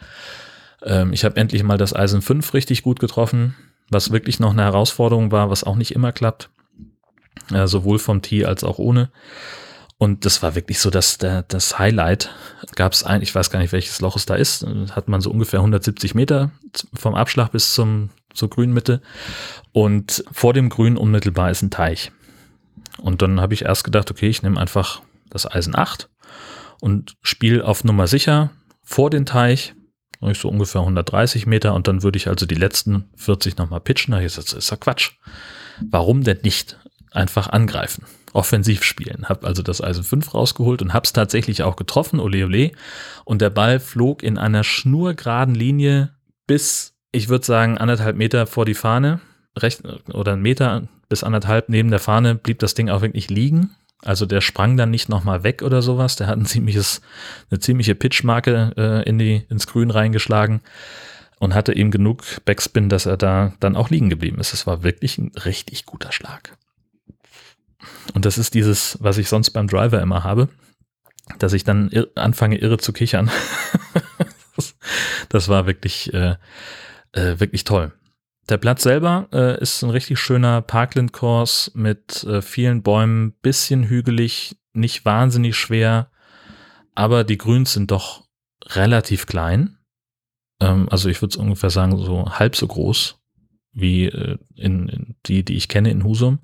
Ähm, 0.83 1.13
ich 1.13 1.25
habe 1.25 1.37
endlich 1.37 1.63
mal 1.63 1.77
das 1.77 1.95
Eisen 1.95 2.21
5 2.21 2.53
richtig 2.53 2.83
gut 2.83 2.99
getroffen, 2.99 3.55
was 3.89 4.11
wirklich 4.11 4.39
noch 4.39 4.51
eine 4.51 4.63
Herausforderung 4.63 5.31
war, 5.31 5.49
was 5.49 5.63
auch 5.63 5.75
nicht 5.75 5.95
immer 5.95 6.11
klappt. 6.11 6.49
Äh, 7.51 7.67
sowohl 7.67 7.99
vom 7.99 8.21
Tee 8.21 8.45
als 8.45 8.63
auch 8.63 8.77
ohne. 8.77 9.09
Und 10.03 10.25
das 10.25 10.43
war 10.43 10.53
wirklich 10.53 10.79
so 10.79 10.89
dass 10.89 11.17
der, 11.17 11.43
das 11.43 11.79
Highlight. 11.79 12.29
Gab 12.75 12.91
es 12.91 13.05
ein, 13.05 13.21
ich 13.21 13.33
weiß 13.33 13.49
gar 13.49 13.59
nicht, 13.59 13.71
welches 13.71 14.01
Loch 14.01 14.17
es 14.17 14.25
da 14.25 14.35
ist, 14.35 14.67
hat 14.91 15.07
man 15.07 15.21
so 15.21 15.31
ungefähr 15.31 15.59
170 15.61 16.13
Meter 16.13 16.51
vom 16.93 17.15
Abschlag 17.15 17.53
bis 17.53 17.73
zum, 17.73 18.09
zur 18.33 18.49
Grünmitte. 18.49 19.01
Und 19.71 20.25
vor 20.29 20.51
dem 20.51 20.67
Grün 20.67 20.97
unmittelbar 20.97 21.51
ist 21.51 21.61
ein 21.61 21.71
Teich. 21.71 22.11
Und 22.97 23.21
dann 23.21 23.39
habe 23.39 23.53
ich 23.53 23.61
erst 23.61 23.85
gedacht, 23.85 24.11
okay, 24.11 24.27
ich 24.27 24.43
nehme 24.43 24.59
einfach 24.59 25.01
das 25.29 25.49
Eisen 25.49 25.73
8 25.73 26.09
und 26.81 27.15
spiele 27.21 27.63
auf 27.63 27.85
Nummer 27.85 28.07
sicher 28.07 28.51
vor 28.81 29.09
den 29.09 29.25
Teich, 29.25 29.73
so 30.33 30.49
ungefähr 30.49 30.81
130 30.81 31.45
Meter 31.45 31.73
und 31.75 31.87
dann 31.87 32.03
würde 32.03 32.17
ich 32.17 32.27
also 32.27 32.45
die 32.45 32.55
letzten 32.55 33.05
40 33.15 33.55
nochmal 33.55 33.79
pitchen. 33.79 34.11
Da 34.11 34.19
das 34.19 34.37
ist 34.37 34.69
ja 34.69 34.75
Quatsch. 34.75 35.11
Warum 35.89 36.25
denn 36.25 36.39
nicht 36.43 36.77
einfach 37.11 37.47
angreifen? 37.47 38.03
Offensiv 38.33 38.83
spielen. 38.83 39.25
Hab 39.29 39.45
also 39.45 39.61
das 39.61 39.81
Eisen 39.81 40.03
5 40.03 40.33
rausgeholt 40.33 40.81
und 40.81 40.93
hab's 40.93 41.13
tatsächlich 41.13 41.63
auch 41.63 41.75
getroffen, 41.75 42.19
ole 42.19 42.45
ole. 42.45 42.71
Und 43.25 43.41
der 43.41 43.49
Ball 43.49 43.79
flog 43.79 44.23
in 44.23 44.37
einer 44.37 44.63
schnurgeraden 44.63 45.55
Linie 45.55 46.13
bis, 46.47 46.95
ich 47.11 47.29
würde 47.29 47.45
sagen, 47.45 47.77
anderthalb 47.77 48.17
Meter 48.17 48.47
vor 48.47 48.65
die 48.65 48.73
Fahne. 48.73 49.21
Recht, 49.57 49.83
oder 50.11 50.33
einen 50.33 50.41
Meter 50.41 50.87
bis 51.09 51.23
anderthalb 51.23 51.69
neben 51.69 51.91
der 51.91 51.99
Fahne 51.99 52.35
blieb 52.35 52.59
das 52.59 52.73
Ding 52.73 52.89
auch 52.89 53.01
wirklich 53.01 53.29
liegen. 53.29 53.75
Also 54.01 54.25
der 54.25 54.41
sprang 54.41 54.75
dann 54.75 54.89
nicht 54.89 55.09
nochmal 55.09 55.43
weg 55.43 55.61
oder 55.61 55.81
sowas. 55.81 56.15
Der 56.15 56.27
hat 56.27 56.37
ein 56.37 56.45
ziemliches, 56.45 57.01
eine 57.49 57.59
ziemliche 57.59 57.95
Pitchmarke 57.95 58.73
äh, 58.75 59.07
in 59.07 59.17
die, 59.17 59.45
ins 59.49 59.67
Grün 59.67 59.91
reingeschlagen 59.91 60.61
und 61.39 61.53
hatte 61.53 61.75
eben 61.75 61.91
genug 61.91 62.23
Backspin, 62.45 62.89
dass 62.89 63.05
er 63.05 63.17
da 63.17 63.53
dann 63.59 63.75
auch 63.75 63.89
liegen 63.89 64.09
geblieben 64.09 64.39
ist. 64.39 64.53
Es 64.53 64.67
war 64.67 64.83
wirklich 64.83 65.17
ein 65.17 65.31
richtig 65.45 65.85
guter 65.85 66.11
Schlag. 66.11 66.57
Und 68.13 68.25
das 68.25 68.37
ist 68.37 68.53
dieses, 68.53 68.97
was 69.01 69.17
ich 69.17 69.29
sonst 69.29 69.51
beim 69.51 69.67
Driver 69.67 70.01
immer 70.01 70.23
habe, 70.23 70.49
dass 71.39 71.53
ich 71.53 71.63
dann 71.63 71.89
ir 71.89 72.09
anfange, 72.15 72.57
irre 72.57 72.77
zu 72.77 72.93
kichern. 72.93 73.29
das 75.29 75.49
war 75.49 75.65
wirklich 75.65 76.13
äh, 76.13 76.35
Äh, 77.13 77.39
wirklich 77.39 77.63
toll. 77.63 77.93
Der 78.49 78.57
Platz 78.57 78.83
selber 78.83 79.27
äh, 79.31 79.61
ist 79.61 79.83
ein 79.83 79.91
richtig 79.91 80.19
schöner 80.19 80.61
Parkland-Kurs 80.61 81.71
mit 81.75 82.23
äh, 82.23 82.41
vielen 82.41 82.81
Bäumen, 82.81 83.33
bisschen 83.41 83.83
hügelig, 83.83 84.57
nicht 84.73 85.05
wahnsinnig 85.05 85.55
schwer, 85.55 86.09
aber 86.95 87.23
die 87.23 87.37
Grüns 87.37 87.73
sind 87.73 87.91
doch 87.91 88.27
relativ 88.65 89.27
klein. 89.27 89.77
Ähm, 90.59 90.89
also 90.89 91.07
ich 91.07 91.21
würde 91.21 91.37
ungefähr 91.37 91.69
sagen, 91.69 91.97
so 91.97 92.25
halb 92.31 92.55
so 92.55 92.67
groß 92.67 93.19
wie 93.73 94.07
äh, 94.07 94.37
in, 94.55 94.89
in, 94.89 95.15
die, 95.27 95.45
die 95.45 95.55
ich 95.55 95.69
kenne 95.69 95.91
in 95.91 96.03
Husum. 96.03 96.39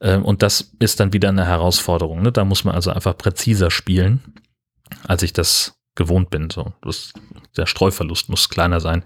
Ähm, 0.00 0.24
und 0.24 0.42
das 0.42 0.72
ist 0.78 1.00
dann 1.00 1.12
wieder 1.12 1.28
eine 1.28 1.46
Herausforderung. 1.46 2.22
Ne? 2.22 2.32
Da 2.32 2.44
muss 2.44 2.64
man 2.64 2.74
also 2.74 2.90
einfach 2.90 3.16
präziser 3.16 3.70
spielen, 3.70 4.34
als 5.06 5.22
ich 5.22 5.32
das 5.32 5.78
gewohnt 5.94 6.30
bin. 6.30 6.50
So, 6.50 6.72
das, 6.82 7.12
der 7.56 7.66
Streuverlust 7.66 8.28
muss 8.28 8.48
kleiner 8.48 8.80
sein, 8.80 9.02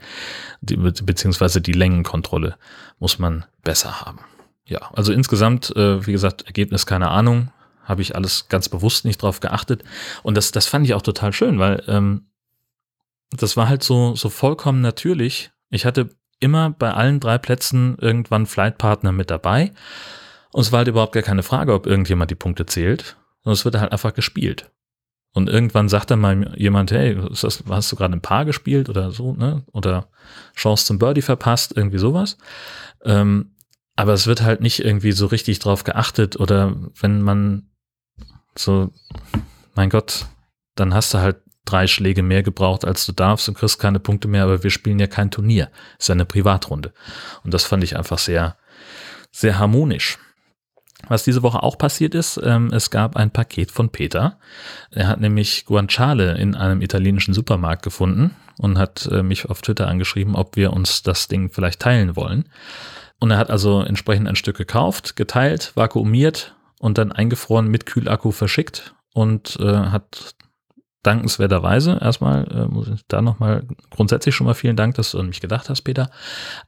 die, 0.61 0.77
beziehungsweise 0.77 1.61
die 1.61 1.73
Längenkontrolle 1.73 2.57
muss 2.99 3.19
man 3.19 3.47
besser 3.63 4.03
haben. 4.03 4.21
Ja, 4.65 4.91
also 4.93 5.13
insgesamt, 5.13 5.75
äh, 5.75 6.07
wie 6.07 6.13
gesagt, 6.13 6.43
Ergebnis 6.43 6.87
keine 6.87 7.09
Ahnung, 7.09 7.51
habe 7.83 8.03
ich 8.03 8.15
alles 8.15 8.49
ganz 8.49 8.69
bewusst 8.69 9.05
nicht 9.05 9.23
drauf 9.23 9.41
geachtet. 9.41 9.83
Und 10.23 10.37
das, 10.37 10.53
das 10.53 10.67
fand 10.67 10.87
ich 10.87 10.95
auch 10.95 11.03
total 11.03 11.33
schön, 11.33 11.59
weil 11.59 11.83
ähm, 11.89 12.27
das 13.33 13.57
war 13.57 13.69
halt 13.69 13.83
so, 13.83 14.15
so 14.15 14.29
vollkommen 14.29 14.83
natürlich. 14.83 15.51
Ich 15.71 15.85
hatte 15.85 16.11
immer 16.39 16.71
bei 16.71 16.93
allen 16.93 17.19
drei 17.19 17.39
Plätzen 17.39 17.97
irgendwann 17.99 18.47
Flightpartner 18.47 19.13
mit 19.13 19.31
dabei. 19.31 19.73
Und 20.53 20.61
es 20.61 20.73
war 20.73 20.79
halt 20.79 20.89
überhaupt 20.89 21.13
gar 21.13 21.23
keine 21.23 21.43
Frage, 21.43 21.73
ob 21.73 21.87
irgendjemand 21.87 22.31
die 22.31 22.37
Punkte 22.37 22.67
zählt, 22.67 23.17
sondern 23.43 23.55
es 23.55 23.65
wird 23.65 23.79
halt 23.79 23.93
einfach 23.93 24.15
gespielt. 24.15 24.71
Und 25.35 25.49
irgendwann 25.49 25.89
sagt 25.89 26.11
dann 26.11 26.21
mal 26.21 26.55
jemand, 26.59 26.91
hey, 26.91 27.17
das, 27.17 27.65
hast 27.69 27.93
du 27.93 27.97
gerade 27.97 28.15
ein 28.15 28.21
Paar 28.21 28.45
gespielt 28.45 28.91
oder 28.91 29.11
so, 29.11 29.33
ne? 29.33 29.65
Oder 29.73 30.09
Chance 30.55 30.85
zum 30.85 30.99
Birdie 30.99 31.23
verpasst, 31.23 31.75
irgendwie 31.75 31.99
sowas. 31.99 32.37
Ähm, 33.03 33.57
aber 33.97 34.13
es 34.13 34.27
wird 34.27 34.43
halt 34.43 34.61
nicht 34.61 34.85
irgendwie 34.85 35.13
so 35.13 35.27
richtig 35.27 35.59
drauf 35.59 35.85
geachtet 35.85 36.39
oder 36.39 36.77
wenn 37.01 37.23
man 37.23 37.71
so, 38.57 38.91
mein 39.75 39.89
Gott, 39.89 40.27
dann 40.75 40.93
hast 40.93 41.15
du 41.15 41.19
halt 41.19 41.37
drei 41.65 41.87
Schläge 41.87 42.23
mehr 42.23 42.43
gebraucht, 42.43 42.85
als 42.85 43.07
du 43.07 43.13
darfst 43.13 43.49
und 43.49 43.55
kriegst 43.57 43.79
keine 43.79 44.01
Punkte 44.01 44.29
mehr, 44.29 44.45
aber 44.45 44.63
wir 44.63 44.71
spielen 44.71 44.99
ja 44.99 45.07
kein 45.07 45.31
Turnier. 45.31 45.71
Ist 45.99 46.11
eine 46.11 46.27
Privatrunde. 46.27 46.93
Und 47.45 47.55
das 47.55 47.65
fand 47.65 47.85
ich 47.85 47.97
einfach 47.97 48.19
sehr, 48.19 48.57
sehr 49.31 49.59
harmonisch. 49.59 50.19
Was 51.09 51.25
diese 51.25 51.43
Woche 51.43 51.63
auch 51.63 51.79
passiert 51.79 52.15
ist, 52.15 52.41
ähm, 52.43 52.71
es 52.73 52.91
gab 52.91 53.17
ein 53.17 53.31
Paket 53.31 53.71
von 53.71 53.91
Peter. 53.91 54.39
Er 54.91 55.09
hat 55.09 55.21
nämlich 55.21 55.65
Guanciale 55.67 56.39
in 56.39 56.55
einem 56.55 56.81
italienischen 56.81 57.35
Supermarkt 57.35 57.83
gefunden 57.83 58.37
und 58.59 58.79
hat 58.79 59.09
äh, 59.11 59.23
mich 59.23 59.47
auf 59.47 59.63
Twitter 59.63 59.89
angeschrieben, 59.89 60.37
ob 60.37 60.57
wir 60.57 60.73
uns 60.73 61.03
das 61.03 61.29
Ding 61.29 61.51
vielleicht 61.51 61.81
teilen 61.81 62.17
wollen. 62.17 62.45
Und 63.19 63.31
er 63.31 63.39
hat 63.39 63.51
also 63.51 63.83
entsprechend 63.83 64.29
ein 64.29 64.37
Stück 64.37 64.57
gekauft, 64.57 65.17
geteilt, 65.17 65.73
vakuumiert 65.75 66.55
und 66.81 66.99
dann 66.99 67.13
eingefroren 67.13 67.69
mit 67.69 67.87
Kühlakku 67.87 68.33
verschickt 68.33 68.95
und 69.13 69.59
äh, 69.61 69.77
hat 69.77 70.35
dankenswerterweise 71.03 71.99
erstmal, 72.01 72.47
äh, 72.51 72.67
muss 72.67 72.89
ich 72.89 73.01
da 73.09 73.23
nochmal 73.23 73.65
grundsätzlich 73.91 74.35
schon 74.35 74.47
mal 74.47 74.55
vielen 74.55 74.77
Dank, 74.77 74.95
dass 74.95 75.13
du 75.13 75.19
an 75.19 75.27
mich 75.27 75.41
gedacht 75.41 75.69
hast, 75.69 75.83
Peter. 75.83 76.11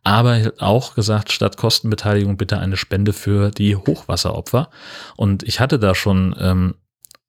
Aber 0.03 0.53
auch 0.59 0.95
gesagt, 0.95 1.33
statt 1.33 1.57
Kostenbeteiligung 1.57 2.37
bitte 2.37 2.59
eine 2.59 2.77
Spende 2.77 3.13
für 3.13 3.51
die 3.51 3.77
Hochwasseropfer. 3.77 4.71
Und 5.17 5.43
ich 5.45 5.61
hatte 5.61 5.79
da 5.79 5.95
schon 5.95 6.35
ähm, 6.39 6.75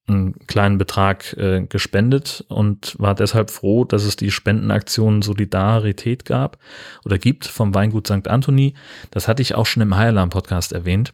einen 0.08 0.36
kleinen 0.48 0.78
Betrag 0.78 1.34
äh, 1.34 1.66
gespendet 1.68 2.46
und 2.48 2.96
war 3.00 3.16
deshalb 3.16 3.50
froh, 3.50 3.86
dass 3.86 4.04
es 4.04 4.16
die 4.16 4.32
Spendenaktion 4.32 5.22
Solidarität 5.22 6.26
gab 6.26 6.58
oder 7.06 7.18
gibt 7.18 7.46
vom 7.46 7.74
Weingut 7.74 8.08
St. 8.08 8.28
Anthony. 8.28 8.76
Das 9.12 9.28
hatte 9.28 9.42
ich 9.42 9.56
auch 9.56 9.66
schon 9.66 9.82
im 9.82 9.94
Alarm 9.94 10.30
Podcast 10.30 10.74
erwähnt. 10.74 11.14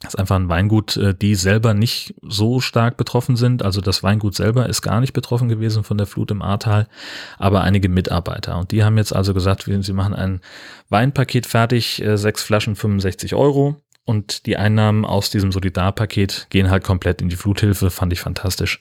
Das 0.00 0.14
ist 0.14 0.20
einfach 0.20 0.36
ein 0.36 0.48
Weingut, 0.48 0.96
äh, 0.96 1.14
die 1.14 1.34
selber 1.34 1.74
nicht 1.74 2.14
so 2.22 2.60
stark 2.60 2.96
betroffen 2.96 3.36
sind. 3.36 3.64
Also 3.64 3.80
das 3.80 4.02
Weingut 4.02 4.36
selber 4.36 4.68
ist 4.68 4.82
gar 4.82 5.00
nicht 5.00 5.12
betroffen 5.12 5.48
gewesen 5.48 5.82
von 5.82 5.98
der 5.98 6.06
Flut 6.06 6.30
im 6.30 6.40
Ahrtal, 6.40 6.88
aber 7.36 7.62
einige 7.62 7.88
Mitarbeiter. 7.88 8.58
Und 8.58 8.70
die 8.70 8.84
haben 8.84 8.96
jetzt 8.96 9.14
also 9.14 9.34
gesagt, 9.34 9.68
sie 9.68 9.92
machen 9.92 10.14
ein 10.14 10.40
Weinpaket 10.88 11.46
fertig, 11.46 12.02
äh, 12.02 12.16
sechs 12.16 12.42
Flaschen 12.42 12.76
65 12.76 13.34
Euro. 13.34 13.76
Und 14.04 14.46
die 14.46 14.56
Einnahmen 14.56 15.04
aus 15.04 15.30
diesem 15.30 15.52
Solidarpaket 15.52 16.46
gehen 16.48 16.70
halt 16.70 16.84
komplett 16.84 17.20
in 17.20 17.28
die 17.28 17.36
Fluthilfe, 17.36 17.90
fand 17.90 18.12
ich 18.12 18.20
fantastisch. 18.20 18.80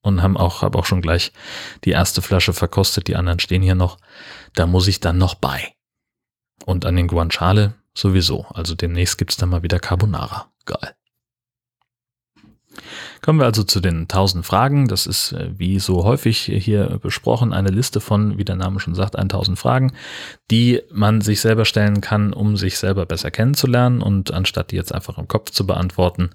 Und 0.00 0.22
haben 0.22 0.36
auch, 0.36 0.62
habe 0.62 0.78
auch 0.78 0.86
schon 0.86 1.02
gleich 1.02 1.32
die 1.84 1.90
erste 1.90 2.22
Flasche 2.22 2.52
verkostet, 2.52 3.08
die 3.08 3.16
anderen 3.16 3.40
stehen 3.40 3.60
hier 3.62 3.74
noch. 3.74 3.98
Da 4.54 4.66
muss 4.66 4.86
ich 4.86 5.00
dann 5.00 5.18
noch 5.18 5.34
bei. 5.34 5.72
Und 6.64 6.86
an 6.86 6.96
den 6.96 7.08
Guanciale 7.08 7.74
sowieso. 7.96 8.46
Also 8.50 8.74
demnächst 8.74 9.18
gibt's 9.18 9.36
dann 9.36 9.48
mal 9.48 9.62
wieder 9.62 9.80
Carbonara. 9.80 10.52
Geil. 10.64 10.94
Kommen 13.22 13.38
wir 13.38 13.46
also 13.46 13.62
zu 13.62 13.80
den 13.80 14.02
1000 14.02 14.44
Fragen. 14.44 14.88
Das 14.88 15.06
ist 15.06 15.32
äh, 15.32 15.50
wie 15.56 15.78
so 15.78 16.04
häufig 16.04 16.38
hier 16.40 16.98
besprochen 17.02 17.52
eine 17.52 17.70
Liste 17.70 18.00
von, 18.00 18.38
wie 18.38 18.44
der 18.44 18.56
Name 18.56 18.80
schon 18.80 18.94
sagt, 18.94 19.16
1000 19.16 19.58
Fragen, 19.58 19.92
die 20.50 20.82
man 20.92 21.20
sich 21.20 21.40
selber 21.40 21.64
stellen 21.64 22.00
kann, 22.00 22.32
um 22.32 22.56
sich 22.56 22.78
selber 22.78 23.06
besser 23.06 23.30
kennenzulernen. 23.30 24.02
Und 24.02 24.32
anstatt 24.32 24.70
die 24.70 24.76
jetzt 24.76 24.94
einfach 24.94 25.18
im 25.18 25.28
Kopf 25.28 25.50
zu 25.50 25.66
beantworten, 25.66 26.30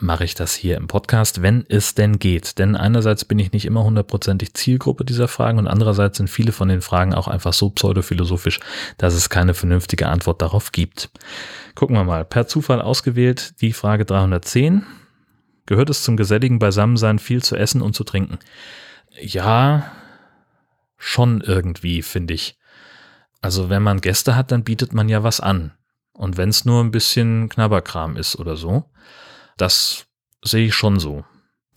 mache 0.00 0.24
ich 0.24 0.34
das 0.34 0.54
hier 0.54 0.76
im 0.76 0.86
Podcast, 0.86 1.42
wenn 1.42 1.64
es 1.68 1.94
denn 1.94 2.18
geht. 2.18 2.58
Denn 2.58 2.76
einerseits 2.76 3.24
bin 3.24 3.38
ich 3.38 3.52
nicht 3.52 3.66
immer 3.66 3.84
hundertprozentig 3.84 4.54
Zielgruppe 4.54 5.04
dieser 5.04 5.28
Fragen 5.28 5.58
und 5.58 5.66
andererseits 5.66 6.16
sind 6.18 6.28
viele 6.28 6.52
von 6.52 6.68
den 6.68 6.80
Fragen 6.80 7.14
auch 7.14 7.28
einfach 7.28 7.52
so 7.52 7.70
pseudophilosophisch, 7.70 8.60
dass 8.98 9.14
es 9.14 9.30
keine 9.30 9.54
vernünftige 9.54 10.08
Antwort 10.08 10.42
darauf 10.42 10.72
gibt. 10.72 11.10
Gucken 11.74 11.96
wir 11.96 12.04
mal. 12.04 12.24
Per 12.24 12.46
Zufall 12.46 12.80
ausgewählt 12.80 13.60
die 13.60 13.72
Frage 13.72 14.04
310 14.04 14.84
gehört 15.70 15.88
es 15.88 16.02
zum 16.02 16.16
geselligen 16.16 16.58
Beisammensein 16.58 17.20
viel 17.20 17.44
zu 17.44 17.54
essen 17.54 17.80
und 17.80 17.94
zu 17.94 18.02
trinken. 18.02 18.40
Ja, 19.20 19.92
schon 20.96 21.42
irgendwie, 21.42 22.02
finde 22.02 22.34
ich. 22.34 22.58
Also 23.40 23.70
wenn 23.70 23.84
man 23.84 24.00
Gäste 24.00 24.34
hat, 24.34 24.50
dann 24.50 24.64
bietet 24.64 24.92
man 24.92 25.08
ja 25.08 25.22
was 25.22 25.38
an. 25.38 25.72
Und 26.12 26.36
wenn 26.36 26.48
es 26.48 26.64
nur 26.64 26.82
ein 26.82 26.90
bisschen 26.90 27.48
Knabberkram 27.48 28.16
ist 28.16 28.34
oder 28.34 28.56
so, 28.56 28.90
das 29.56 30.06
sehe 30.42 30.66
ich 30.66 30.74
schon 30.74 30.98
so. 30.98 31.24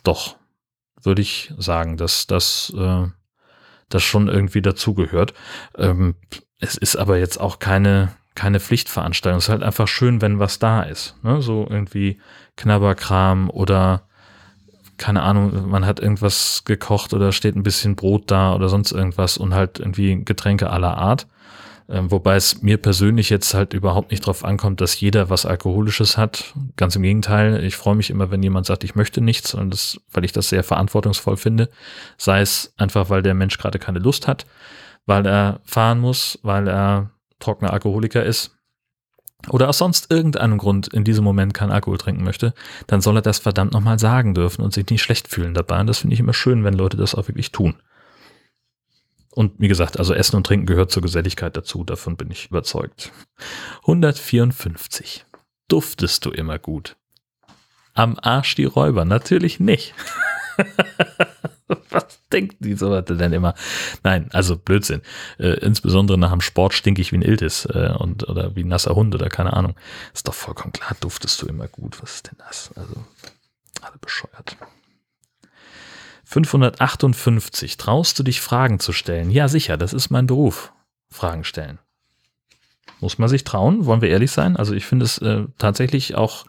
Doch, 0.04 0.38
würde 1.04 1.22
ich 1.22 1.54
sagen, 1.60 1.96
dass 1.96 2.26
das, 2.26 2.74
äh, 2.76 3.06
das 3.90 4.02
schon 4.02 4.28
irgendwie 4.28 4.64
dazugehört. 4.64 5.36
Ähm, 5.78 6.16
es 6.58 6.78
ist 6.78 6.96
aber 6.96 7.20
jetzt 7.20 7.40
auch 7.40 7.60
keine, 7.60 8.16
keine 8.36 8.60
Pflichtveranstaltung. 8.60 9.38
Es 9.38 9.46
ist 9.46 9.50
halt 9.50 9.63
einfach 9.63 9.88
schön, 9.88 10.22
wenn 10.22 10.40
was 10.40 10.60
da 10.60 10.84
ist. 10.84 11.16
Ne? 11.24 11.42
So 11.42 11.68
irgendwie 11.70 12.20
Knabberkram 12.58 13.50
oder 13.50 14.04
keine 14.98 15.24
Ahnung, 15.24 15.70
man 15.70 15.86
hat 15.86 16.00
irgendwas 16.00 16.63
gekocht 16.66 17.13
oder 17.13 17.32
steht 17.32 17.56
ein 17.56 17.63
bisschen 17.63 17.96
Brot 17.96 18.30
da 18.32 18.54
oder 18.54 18.70
sonst 18.70 18.92
irgendwas 18.92 19.38
und 19.38 19.54
halt 19.54 19.80
irgendwie 19.80 20.24
Getränke 20.24 20.70
aller 20.70 20.98
Art. 20.98 21.28
Ähm, 21.90 22.10
wobei 22.12 22.36
es 22.36 22.62
mir 22.62 22.78
persönlich 22.78 23.30
jetzt 23.30 23.54
halt 23.54 23.74
überhaupt 23.74 24.12
nicht 24.12 24.25
drauf 24.25 24.46
ankommt, 24.46 24.80
dass 24.80 25.00
jeder 25.00 25.30
was 25.30 25.46
Alkoholisches 25.46 26.18
hat. 26.18 26.54
Ganz 26.78 26.96
im 26.96 27.02
Gegenteil, 27.02 27.63
ich 27.63 27.75
freue 27.75 27.96
mich 27.96 28.10
immer, 28.10 28.32
wenn 28.32 28.42
jemand 28.42 28.66
sagt, 28.66 28.84
ich 28.84 28.96
möchte 28.96 29.20
nichts, 29.20 29.54
und 29.54 29.72
das, 29.72 30.00
weil 30.12 30.24
ich 30.24 30.32
das 30.32 30.50
sehr 30.50 30.63
verantwortungsvoll 30.63 31.36
finde. 31.36 31.70
Sei 32.18 32.40
es 32.40 32.74
einfach, 32.78 33.10
weil 33.10 33.22
der 33.22 33.34
Mensch 33.34 33.58
gerade 33.58 33.80
keine 33.80 34.00
Lust 34.00 34.28
hat, 34.28 34.46
weil 35.06 35.25
er 35.25 35.60
fahren 35.66 36.00
muss, 36.00 36.40
weil 36.44 36.70
er 36.70 37.10
trockener 37.44 37.74
Alkoholiker 37.74 38.24
ist 38.24 38.56
oder 39.50 39.70
aus 39.70 39.78
sonst 39.78 40.10
irgendeinem 40.12 40.58
Grund 40.58 40.88
in 40.88 41.04
diesem 41.04 41.24
Moment 41.24 41.54
keinen 41.54 41.72
Alkohol 41.72 41.98
trinken 41.98 42.24
möchte, 42.24 42.54
dann 42.88 43.02
soll 43.02 43.18
er 43.18 43.22
das 43.22 43.40
verdammt 43.40 43.74
nochmal 43.74 44.00
sagen 44.00 44.34
dürfen 44.34 44.62
und 44.62 44.74
sich 44.74 44.88
nicht 44.90 45.02
schlecht 45.02 45.28
fühlen 45.28 45.54
dabei. 45.54 45.82
Und 45.82 45.88
das 45.88 46.00
finde 46.00 46.14
ich 46.14 46.20
immer 46.20 46.34
schön, 46.34 46.64
wenn 46.64 46.74
Leute 46.74 46.98
das 46.98 47.16
auch 47.16 47.28
wirklich 47.28 47.52
tun. 47.52 47.76
Und 49.32 49.54
wie 49.60 49.68
gesagt, 49.68 49.98
also 49.98 50.14
Essen 50.14 50.36
und 50.36 50.46
Trinken 50.46 50.68
gehört 50.68 50.92
zur 50.92 51.02
Geselligkeit 51.02 51.58
dazu, 51.58 51.84
davon 51.84 52.16
bin 52.18 52.30
ich 52.30 52.50
überzeugt. 52.50 53.12
154. 53.82 55.26
Duftest 55.68 56.26
du 56.26 56.30
immer 56.30 56.60
gut? 56.60 56.96
Am 57.96 58.18
Arsch 58.22 58.56
die 58.56 58.66
Räuber? 58.66 59.06
Natürlich 59.06 59.60
nicht. 59.60 59.94
Was 61.89 62.20
denken 62.32 62.58
die 62.60 62.75
so 62.75 63.00
denn 63.01 63.34
immer? 63.34 63.53
Nein, 64.03 64.29
also 64.34 64.58
Blödsinn. 64.58 65.01
Äh, 65.39 65.60
insbesondere 65.60 66.17
nach 66.17 66.32
dem 66.32 66.41
Sport 66.41 66.74
stinke 66.74 67.01
ich 67.01 67.12
wie 67.12 67.17
ein 67.17 67.22
Iltis 67.22 67.65
äh, 67.65 67.93
und, 67.98 68.27
oder 68.27 68.55
wie 68.55 68.63
ein 68.63 68.67
nasser 68.67 68.96
Hund 68.96 69.15
oder 69.15 69.29
keine 69.29 69.53
Ahnung. 69.53 69.75
Ist 70.13 70.27
doch 70.27 70.34
vollkommen 70.34 70.74
klar, 70.74 70.96
duftest 71.00 71.41
du 71.41 71.48
immer 71.48 71.67
gut. 71.67 72.01
Was 72.01 72.15
ist 72.15 72.27
denn 72.27 72.38
das? 72.38 72.72
Also, 72.75 73.05
alle 73.82 73.98
bescheuert. 74.00 74.58
558. 76.25 77.77
Traust 77.77 78.17
du 78.17 78.24
dich 78.24 78.41
Fragen 78.41 78.79
zu 78.79 78.91
stellen? 78.91 79.29
Ja, 79.29 79.48
sicher, 79.48 79.77
das 79.77 79.93
ist 79.93 80.10
mein 80.10 80.25
Beruf. 80.25 80.74
Fragen 81.10 81.43
stellen. 81.43 81.79
Muss 83.00 83.17
man 83.17 83.29
sich 83.29 83.43
trauen, 83.43 83.86
wollen 83.86 84.01
wir 84.01 84.10
ehrlich 84.10 84.32
sein? 84.32 84.55
Also 84.55 84.74
ich 84.74 84.86
finde 84.86 85.05
es 85.05 85.17
äh, 85.20 85.43
tatsächlich 85.58 86.15
auch 86.15 86.46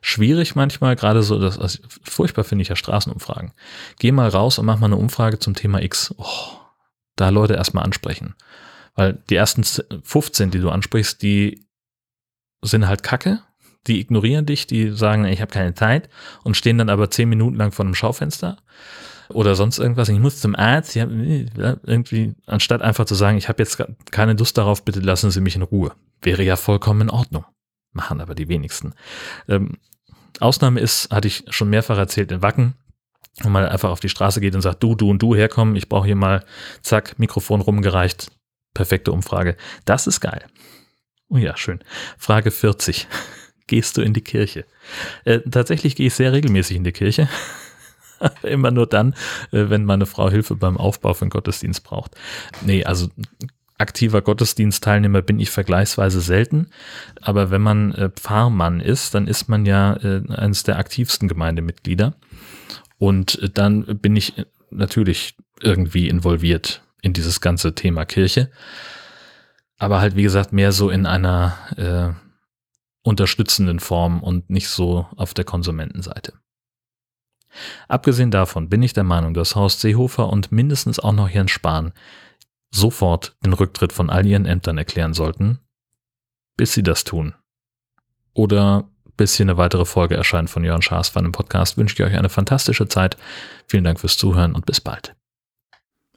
schwierig 0.00 0.54
manchmal, 0.54 0.96
gerade 0.96 1.22
so, 1.22 1.38
das, 1.38 1.58
also 1.58 1.78
furchtbar 2.02 2.44
finde 2.44 2.62
ich 2.62 2.68
ja 2.68 2.76
Straßenumfragen. 2.76 3.52
Geh 3.98 4.12
mal 4.12 4.28
raus 4.28 4.58
und 4.58 4.66
mach 4.66 4.78
mal 4.78 4.86
eine 4.86 4.96
Umfrage 4.96 5.38
zum 5.38 5.54
Thema 5.54 5.82
X. 5.82 6.14
Oh, 6.16 6.24
da 7.16 7.28
Leute 7.30 7.54
erstmal 7.54 7.84
ansprechen. 7.84 8.34
Weil 8.94 9.22
die 9.30 9.36
ersten 9.36 9.64
15, 9.64 10.50
die 10.50 10.60
du 10.60 10.70
ansprichst, 10.70 11.22
die 11.22 11.66
sind 12.62 12.88
halt 12.88 13.02
kacke. 13.02 13.42
Die 13.86 14.00
ignorieren 14.00 14.44
dich, 14.44 14.66
die 14.66 14.90
sagen, 14.90 15.24
ich 15.24 15.40
habe 15.40 15.52
keine 15.52 15.74
Zeit 15.74 16.08
und 16.42 16.56
stehen 16.56 16.78
dann 16.78 16.90
aber 16.90 17.10
zehn 17.10 17.28
Minuten 17.28 17.56
lang 17.56 17.72
vor 17.72 17.84
einem 17.84 17.94
Schaufenster 17.94 18.58
oder 19.28 19.54
sonst 19.54 19.78
irgendwas. 19.78 20.08
Ich 20.08 20.18
muss 20.18 20.40
zum 20.40 20.54
Arzt. 20.54 20.96
Ich 20.96 21.02
hab, 21.02 21.10
irgendwie, 21.10 22.34
anstatt 22.46 22.82
einfach 22.82 23.04
zu 23.04 23.14
sagen, 23.14 23.38
ich 23.38 23.48
habe 23.48 23.62
jetzt 23.62 23.82
keine 24.10 24.34
Lust 24.34 24.58
darauf, 24.58 24.84
bitte 24.84 25.00
lassen 25.00 25.30
Sie 25.30 25.40
mich 25.40 25.56
in 25.56 25.62
Ruhe. 25.62 25.92
Wäre 26.22 26.42
ja 26.42 26.56
vollkommen 26.56 27.02
in 27.02 27.10
Ordnung. 27.10 27.44
Machen 27.92 28.20
aber 28.20 28.34
die 28.34 28.48
wenigsten. 28.48 28.94
Ähm, 29.48 29.78
Ausnahme 30.40 30.80
ist, 30.80 31.10
hatte 31.10 31.28
ich 31.28 31.44
schon 31.48 31.70
mehrfach 31.70 31.98
erzählt, 31.98 32.32
in 32.32 32.42
Wacken 32.42 32.74
wo 33.42 33.48
man 33.48 33.64
einfach 33.64 33.90
auf 33.90 34.00
die 34.00 34.08
Straße 34.08 34.40
geht 34.40 34.54
und 34.54 34.62
sagt, 34.62 34.82
du, 34.82 34.94
du 34.94 35.10
und 35.10 35.22
du 35.22 35.34
herkommen, 35.34 35.76
ich 35.76 35.88
brauche 35.88 36.06
hier 36.06 36.16
mal, 36.16 36.44
zack, 36.82 37.18
Mikrofon 37.18 37.60
rumgereicht, 37.60 38.30
perfekte 38.74 39.12
Umfrage. 39.12 39.56
Das 39.84 40.06
ist 40.06 40.20
geil. 40.20 40.44
Oh 41.28 41.36
ja, 41.36 41.56
schön. 41.56 41.80
Frage 42.16 42.50
40. 42.50 43.06
Gehst 43.66 43.96
du 43.96 44.02
in 44.02 44.14
die 44.14 44.22
Kirche? 44.22 44.64
Äh, 45.24 45.40
tatsächlich 45.40 45.94
gehe 45.94 46.06
ich 46.06 46.14
sehr 46.14 46.32
regelmäßig 46.32 46.76
in 46.78 46.84
die 46.84 46.92
Kirche. 46.92 47.28
Immer 48.42 48.70
nur 48.70 48.86
dann, 48.86 49.12
äh, 49.52 49.68
wenn 49.68 49.84
meine 49.84 50.06
Frau 50.06 50.30
Hilfe 50.30 50.56
beim 50.56 50.78
Aufbau 50.78 51.12
von 51.12 51.28
Gottesdienst 51.28 51.84
braucht. 51.84 52.16
Nee, 52.62 52.84
also 52.84 53.08
aktiver 53.78 54.22
Gottesdienstteilnehmer 54.22 55.22
bin 55.22 55.40
ich 55.40 55.50
vergleichsweise 55.50 56.20
selten. 56.20 56.68
Aber 57.22 57.50
wenn 57.50 57.62
man 57.62 57.92
äh, 57.94 58.10
Pfarrmann 58.10 58.80
ist, 58.80 59.14
dann 59.14 59.26
ist 59.26 59.48
man 59.48 59.64
ja 59.64 59.94
äh, 59.96 60.22
eines 60.28 60.64
der 60.64 60.78
aktivsten 60.78 61.28
Gemeindemitglieder. 61.28 62.14
Und 62.98 63.38
dann 63.54 63.84
bin 63.98 64.16
ich 64.16 64.34
natürlich 64.70 65.36
irgendwie 65.60 66.08
involviert 66.08 66.82
in 67.00 67.12
dieses 67.12 67.40
ganze 67.40 67.74
Thema 67.74 68.04
Kirche. 68.04 68.50
Aber 69.78 70.00
halt, 70.00 70.16
wie 70.16 70.24
gesagt, 70.24 70.52
mehr 70.52 70.72
so 70.72 70.90
in 70.90 71.06
einer 71.06 71.56
äh, 71.76 72.12
unterstützenden 73.02 73.78
Form 73.78 74.22
und 74.22 74.50
nicht 74.50 74.68
so 74.68 75.06
auf 75.16 75.34
der 75.34 75.44
Konsumentenseite. 75.44 76.34
Abgesehen 77.86 78.30
davon 78.30 78.68
bin 78.68 78.82
ich 78.82 78.92
der 78.92 79.04
Meinung, 79.04 79.34
dass 79.34 79.54
Horst 79.54 79.80
Seehofer 79.80 80.28
und 80.28 80.52
mindestens 80.52 80.98
auch 80.98 81.12
noch 81.12 81.30
Jens 81.30 81.52
Spahn 81.52 81.92
sofort 82.70 83.36
den 83.44 83.52
Rücktritt 83.52 83.92
von 83.92 84.10
all 84.10 84.26
ihren 84.26 84.46
Ämtern 84.46 84.78
erklären 84.78 85.14
sollten, 85.14 85.58
bis 86.56 86.72
sie 86.72 86.82
das 86.82 87.04
tun. 87.04 87.34
Oder 88.34 88.88
bis 89.16 89.34
hier 89.34 89.44
eine 89.44 89.56
weitere 89.56 89.84
Folge 89.84 90.16
erscheint 90.16 90.48
von 90.48 90.64
Jörn 90.64 90.82
Schaas 90.82 91.08
von 91.08 91.24
dem 91.24 91.32
Podcast, 91.32 91.76
wünsche 91.76 91.94
ich 91.94 92.08
euch 92.08 92.16
eine 92.16 92.28
fantastische 92.28 92.88
Zeit. 92.88 93.16
Vielen 93.66 93.84
Dank 93.84 94.00
fürs 94.00 94.16
Zuhören 94.16 94.54
und 94.54 94.64
bis 94.64 94.80
bald. 94.80 95.14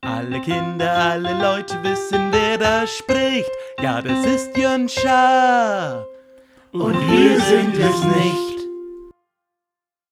Alle 0.01 0.41
Kinder, 0.41 0.91
alle 0.91 1.33
Leute 1.41 1.81
wissen, 1.83 2.31
wer 2.31 2.57
da 2.57 2.87
spricht. 2.87 3.51
Ja, 3.81 4.01
das 4.01 4.25
ist 4.25 4.57
Jörn 4.57 4.89
Schaar. 4.89 6.05
Und 6.71 6.95
wir 7.11 7.39
sind 7.39 7.77
es 7.77 8.03
nicht. 8.03 8.50